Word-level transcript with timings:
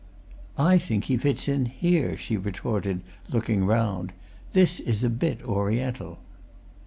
"I 0.57 0.79
think 0.79 1.03
he 1.03 1.17
fits 1.17 1.47
in 1.47 1.65
here," 1.67 2.17
she 2.17 2.35
retorted, 2.35 3.01
looking 3.29 3.65
round. 3.67 4.13
"This 4.51 4.79
is 4.79 5.03
a 5.03 5.11
bit 5.11 5.43
Oriental." 5.43 6.17